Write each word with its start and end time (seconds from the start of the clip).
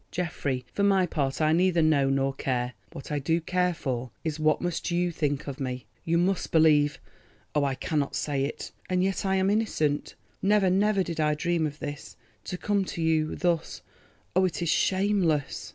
Geoffrey, 0.09 0.65
for 0.73 0.81
my 0.81 1.05
part, 1.05 1.39
I 1.41 1.53
neither 1.53 1.83
know 1.83 2.09
nor 2.09 2.33
care. 2.33 2.73
What 2.91 3.11
I 3.11 3.19
do 3.19 3.39
care 3.39 3.71
for 3.75 4.09
is, 4.23 4.39
what 4.39 4.59
must 4.59 4.89
you 4.89 5.11
think 5.11 5.45
of 5.45 5.59
me? 5.59 5.85
You 6.03 6.17
must 6.17 6.51
believe, 6.51 6.99
oh!—I 7.53 7.75
cannot 7.75 8.15
say 8.15 8.43
it. 8.45 8.71
And 8.89 9.03
yet 9.03 9.27
I 9.27 9.35
am 9.35 9.51
innocent. 9.51 10.15
Never, 10.41 10.71
never 10.71 11.03
did 11.03 11.19
I 11.19 11.35
dream 11.35 11.67
of 11.67 11.77
this. 11.77 12.15
To 12.45 12.57
come 12.57 12.83
to 12.85 12.99
you—thus—oh, 13.03 14.43
it 14.43 14.63
is 14.63 14.69
shameless!" 14.69 15.69